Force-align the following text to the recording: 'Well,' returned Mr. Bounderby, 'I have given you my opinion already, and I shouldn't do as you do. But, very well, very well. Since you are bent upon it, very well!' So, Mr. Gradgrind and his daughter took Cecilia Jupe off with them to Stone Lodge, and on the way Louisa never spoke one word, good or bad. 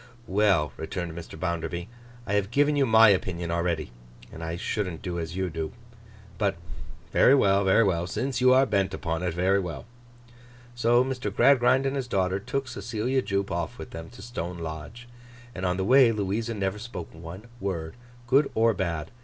'Well,' 0.25 0.73
returned 0.77 1.13
Mr. 1.15 1.39
Bounderby, 1.39 1.87
'I 2.25 2.33
have 2.33 2.49
given 2.49 2.75
you 2.75 2.87
my 2.87 3.09
opinion 3.09 3.51
already, 3.51 3.91
and 4.33 4.43
I 4.43 4.55
shouldn't 4.55 5.03
do 5.03 5.19
as 5.19 5.35
you 5.35 5.51
do. 5.51 5.73
But, 6.39 6.55
very 7.11 7.35
well, 7.35 7.63
very 7.63 7.83
well. 7.83 8.07
Since 8.07 8.41
you 8.41 8.51
are 8.51 8.65
bent 8.65 8.95
upon 8.95 9.21
it, 9.21 9.35
very 9.35 9.59
well!' 9.59 9.85
So, 10.73 11.03
Mr. 11.03 11.31
Gradgrind 11.31 11.85
and 11.85 11.95
his 11.95 12.07
daughter 12.07 12.39
took 12.39 12.67
Cecilia 12.67 13.21
Jupe 13.21 13.51
off 13.51 13.77
with 13.77 13.91
them 13.91 14.09
to 14.13 14.23
Stone 14.23 14.57
Lodge, 14.57 15.07
and 15.53 15.67
on 15.67 15.77
the 15.77 15.85
way 15.85 16.11
Louisa 16.11 16.55
never 16.55 16.79
spoke 16.79 17.13
one 17.13 17.43
word, 17.59 17.93
good 18.25 18.49
or 18.55 18.73
bad. 18.73 19.11